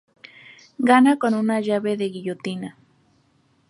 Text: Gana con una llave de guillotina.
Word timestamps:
Gana 0.79 1.19
con 1.19 1.35
una 1.35 1.59
llave 1.61 1.95
de 1.95 2.09
guillotina. 2.09 2.75